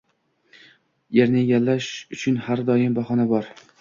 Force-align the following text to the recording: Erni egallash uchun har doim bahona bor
Erni 1.23 1.41
egallash 1.43 1.91
uchun 2.17 2.41
har 2.47 2.65
doim 2.71 2.97
bahona 3.01 3.29
bor 3.35 3.53